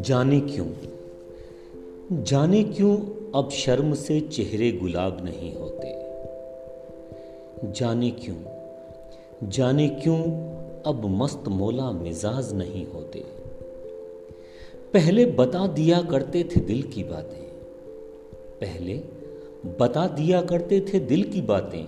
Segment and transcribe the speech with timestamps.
[0.00, 0.66] जाने क्यों?
[2.24, 2.96] जाने क्यों
[3.34, 5.94] अब शर्म से चेहरे गुलाब नहीं होते?
[7.72, 8.36] जाने क्यों?
[9.48, 10.22] जाने क्यों
[10.86, 13.24] अब मस्त मोला मिजाज नहीं होते?
[14.94, 17.48] पहले बता दिया करते थे दिल की बातें।
[18.60, 18.94] पहले
[19.80, 21.84] बता दिया करते थे दिल की बातें।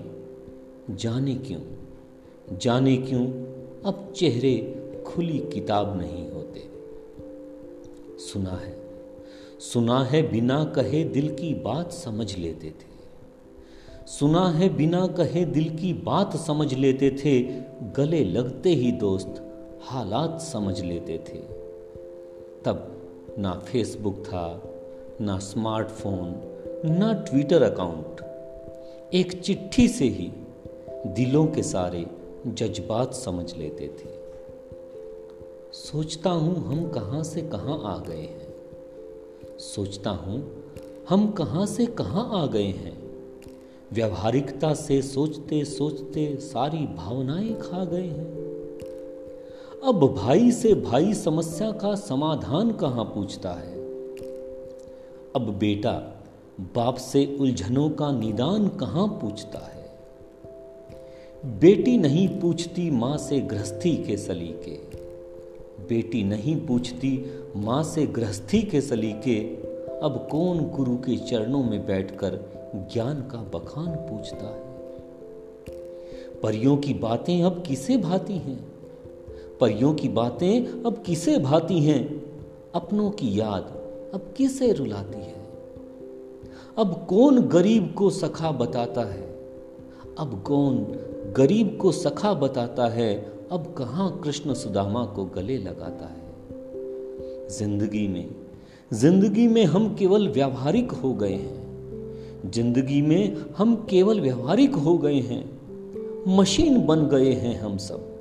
[0.96, 1.75] जाने क्यों?
[2.52, 3.26] जाने क्यों?
[3.84, 4.72] अब चेहरे
[5.06, 6.60] खुली किताब नहीं होते।
[8.18, 8.76] सुना है।
[9.58, 12.96] सुना है बिना कहे दिल की बात समझ लेते थे।
[14.06, 17.42] सुना है बिना कहे दिल की बात समझ लेते थे।
[17.92, 19.42] गले लगते ही दोस्त
[19.82, 21.38] हालात समझ लेते थे।
[22.64, 22.92] तब
[23.38, 24.74] ना फेसबुक था,
[25.20, 26.40] ना स्मार्टफ़ोन,
[26.84, 28.20] ना ट्विटर अकाउंट।
[29.14, 30.30] एक चिट्ठी से ही
[31.06, 32.06] दिलों के सारे
[32.54, 34.26] जज्बात समझ लेते थे।
[35.72, 38.54] सोचता हूँ हम कहाँ से कहाँ आ गए हैं।
[39.58, 40.64] सोचता हूँ
[41.08, 43.06] हम कहाँ से कहाँ आ गए हैं।
[43.92, 48.46] व्यवहारिकता से सोचते सोचते सारी भावनाएँ खा गए हैं।
[49.84, 53.76] अब भाई से भाई समस्या का समाधान कहाँ पूछता है?
[55.36, 56.22] अब बेटा
[56.60, 59.75] बाप से उलझनों का निदान कहाँ पूछता है?
[61.46, 64.78] बेटी नहीं पूछती माँ से गृहस्थी के सलीके।
[65.88, 67.24] बेटी नहीं पूछती
[67.56, 69.40] माँ से गृहस्थी के सलीके।
[70.02, 72.38] अब कौन गुरु के चरणों में बैठकर
[72.92, 74.64] ज्ञान का बखान पूछता है?
[76.42, 78.72] परियों की बातें अब किसे भाती हैं?
[79.60, 82.22] परियों की बातें अब किसे भाती हैं?
[82.74, 83.64] अपनों की याद
[84.14, 85.48] अब किसे रुलाती है?
[86.78, 89.22] अब कौन गरीब को सखा बताता है?
[90.18, 90.96] अब कौन
[91.36, 93.14] गरीब को सखा बताता है,
[93.52, 96.32] अब कहाँ कृष्ण सुदामा को गले लगाता है?
[97.48, 98.30] ज़िंदगी में
[98.92, 105.20] ज़िंदगी में हम केवल व्यावहारिक हो गए हैं। ज़िंदगी में हम केवल व्यावहारिक हो गए
[105.20, 105.60] हैं।
[106.36, 108.18] मशीन बन गए हैं हम सब।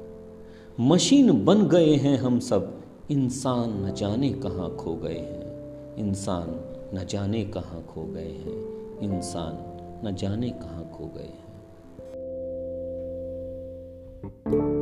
[0.79, 2.81] मशीन बन गए हैं हम सब।
[3.11, 6.59] इंसान न जाने कहाँ खो गए हैं। इंसान
[6.97, 8.59] न जाने कहाँ खो गए हैं।
[8.99, 9.57] इंसान
[10.07, 11.45] न जाने कहाँ खो गए हैं।
[14.25, 14.74] Thank you.